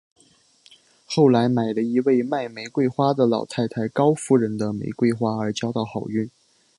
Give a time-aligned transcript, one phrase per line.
[1.05, 6.27] 后来买了一位卖玫瑰花的老太太高夫人的玫瑰花而交到好运。